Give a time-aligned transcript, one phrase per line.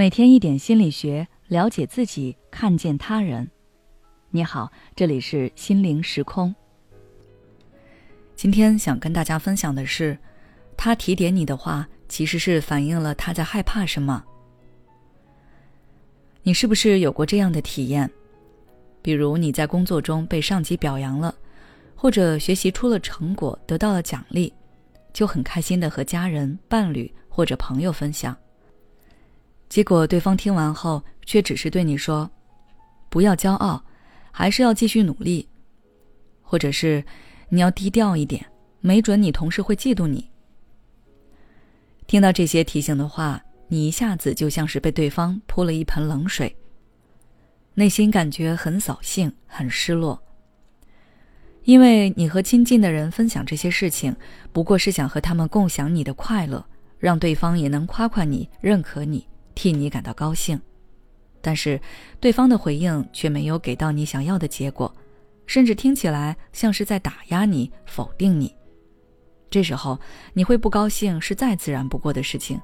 [0.00, 3.46] 每天一点心理学，了解自己，看见他人。
[4.30, 6.54] 你好，这里是心灵时空。
[8.34, 10.16] 今天想跟大家分享的是，
[10.74, 14.24] 他提点你的话，其实是反映了他在害怕什么。
[16.42, 18.10] 你是不是有过这样的体验？
[19.02, 21.34] 比如你在工作中被上级表扬了，
[21.94, 24.50] 或者学习出了成果，得到了奖励，
[25.12, 28.34] 就很开心的和家人、伴侣或者朋友分享。
[29.70, 32.28] 结果对方听完后，却只是对你说
[33.08, 33.82] ：“不要骄傲，
[34.32, 35.48] 还是要继续努力。”
[36.42, 37.04] 或者是
[37.48, 38.44] 你要低调一点，
[38.80, 40.28] 没准你同事会嫉妒你。
[42.08, 46.56] 听到这些提醒的话，你一下子就像是被对方泼了一盆冷水，
[47.74, 50.20] 内心感觉很扫兴、很失落。
[51.62, 54.16] 因为你和亲近的人分享这些事情，
[54.52, 56.66] 不过是想和他们共享你的快乐，
[56.98, 59.28] 让对方也能夸夸你、认可你。
[59.54, 60.60] 替你感到高兴，
[61.40, 61.80] 但是
[62.18, 64.94] 对方的回应却没有给到你想要的结果，
[65.46, 68.54] 甚至听起来像是在打压你、否定你。
[69.50, 69.98] 这时候
[70.32, 72.60] 你会不高兴是再自然不过的事情，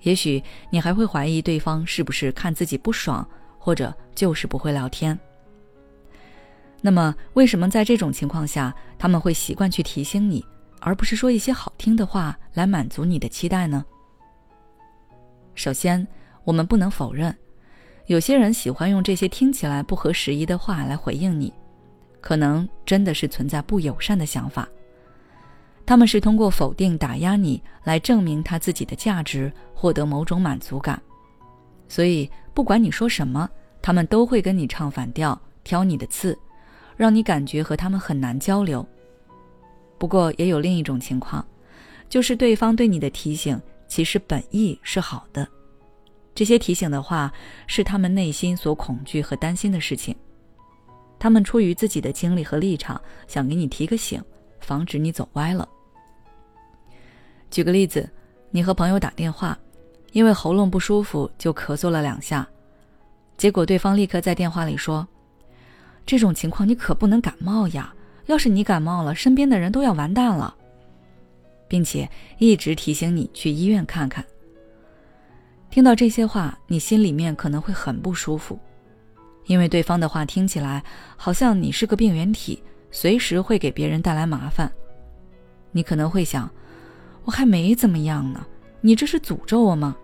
[0.00, 3.26] 也许你还会怀疑对方是不是看自己不爽，
[3.58, 5.16] 或者就是不会聊天。
[6.80, 10.44] 那么，为什么在这种情况下他们会习惯去提醒你，
[10.80, 13.84] 而不是说一些好听的话来满足你的期待呢？
[15.62, 16.04] 首先，
[16.42, 17.32] 我们不能否认，
[18.06, 21.52] 有些人喜欢用这些听起来不合时宜的话来回应你，
[22.20, 24.68] 可能真的是存在不友善的想法。
[25.86, 31.00] 他们是通过否定、打压你来证明他自己的价值，获得某种满足感。
[31.86, 33.48] 所以，不管你说什么，
[33.80, 36.36] 他们都会跟你唱反调，挑你的刺，
[36.96, 38.84] 让你感觉和他们很难交流。
[39.96, 41.46] 不过，也有另一种情况，
[42.08, 43.56] 就是对方对你的提醒。
[43.92, 45.46] 其实本意是好的，
[46.34, 47.30] 这些提醒的话
[47.66, 50.16] 是他们内心所恐惧和担心的事情，
[51.18, 52.98] 他们出于自己的经历和立场，
[53.28, 54.24] 想给你提个醒，
[54.60, 55.68] 防止你走歪了。
[57.50, 58.08] 举个例子，
[58.50, 59.58] 你和朋友打电话，
[60.12, 62.48] 因为喉咙不舒服就咳嗽了两下，
[63.36, 65.06] 结果对方立刻在电话里说
[66.06, 70.56] ：“这种情况你可不能感冒呀，要是你感冒了，身边的人都要完蛋了。”
[71.72, 72.06] 并且
[72.36, 74.22] 一直提醒你去医院看看。
[75.70, 78.58] 听到这些话，你心里面可能会很不舒服，
[79.46, 80.84] 因为对方的话听起来
[81.16, 84.70] 好像你是个病原体，随时会给别人带来麻烦。
[85.70, 86.46] 你可能会想，
[87.24, 88.46] 我还没怎么样呢，
[88.82, 89.96] 你这是诅咒我吗？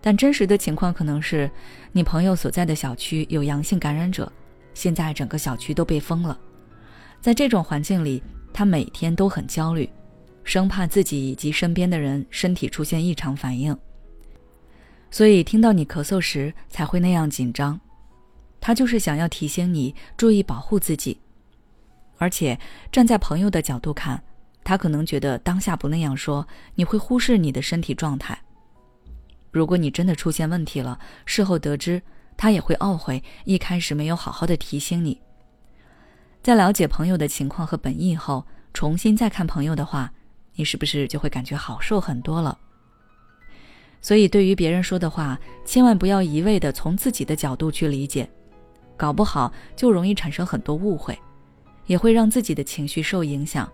[0.00, 1.50] 但真实的情况可能是，
[1.92, 4.32] 你朋友所在的小区有阳性感染者，
[4.72, 6.40] 现在整个小区都被封了。
[7.20, 8.22] 在这种环境里，
[8.54, 9.86] 他每天都很焦虑。
[10.44, 13.76] 生怕自己以及身边的人身体出现异常反应，
[15.10, 17.80] 所以听到你咳嗽时才会那样紧张。
[18.60, 21.18] 他就是想要提醒你注意保护自己，
[22.16, 22.58] 而且
[22.92, 24.22] 站在朋友的角度看，
[24.62, 28.38] 他可能觉得当下不那样说，你会忽视你的身体状态。
[29.50, 32.00] 如果你真的出现问题了，事后得知，
[32.36, 35.20] 他也会懊悔一开始没有好好的提醒你。
[36.42, 40.12] 在了解朋友的情况和本意后，重新再看朋友的话。
[40.54, 42.56] 你是不是就会感觉好受很多了？
[44.00, 48.28] 所以，对于别人说的话，千万不要一味的从自己的角度去理解，
[48.96, 51.18] 搞不好就容易产生很多误会，
[51.86, 53.66] 也会让自己的情绪受影响。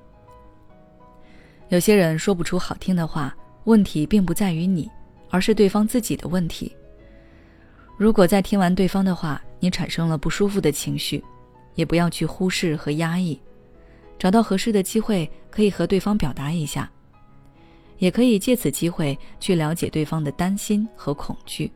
[1.69, 4.89] 有些人说不出好听的话，问题并不在于你，
[5.31, 6.75] 而是对方自己的问题。
[7.99, 11.23] 如果在听完对方的话，你产生了不舒服的情绪，
[11.75, 13.39] 也不要去忽视和压抑。
[14.21, 16.91] 找到合适的机会，可以和对方表达一下，
[17.97, 21.73] 也可以借此机会去了解对方的担心和恐惧。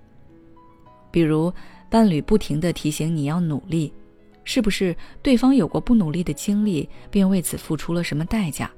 [1.10, 1.50] 比如，
[1.88, 3.90] 伴侣不停的提醒你要努力，
[4.44, 8.70] 是不是对方有过不努力的经历，并为此付出了什么代价？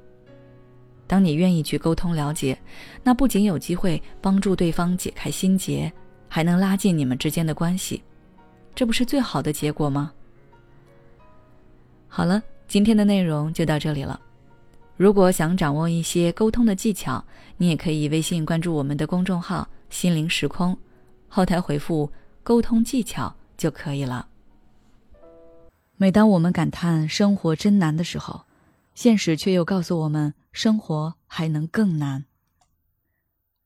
[1.08, 2.56] 当你愿意去沟通了解，
[3.02, 5.92] 那不仅有机会帮助对方解开心结，
[6.28, 8.00] 还能拉近你们之间的关系，
[8.76, 10.12] 这不是最好的结果吗？
[12.06, 12.40] 好了。
[12.68, 14.20] 今天的内容就到这里了。
[14.96, 17.24] 如果想掌握一些沟通的技巧，
[17.56, 20.76] 你也可以微信关注我们的公众号“心灵时空”，
[21.28, 22.10] 后台回复
[22.42, 24.28] “沟通技巧”就可以了。
[25.96, 28.46] 每当我们感叹生活真难的时候，
[28.94, 32.24] 现实却又告诉我们，生活还能更难。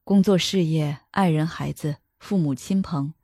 [0.04, 3.14] 工作、事业、爱人、孩子、父母亲朋，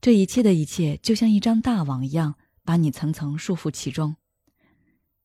[0.00, 2.34] 这一切的一切，就像一张大网一样，
[2.64, 4.16] 把你层层束缚其中。